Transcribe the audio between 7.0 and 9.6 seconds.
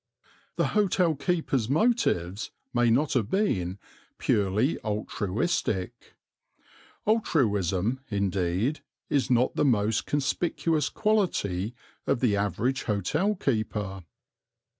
altruism, indeed, is not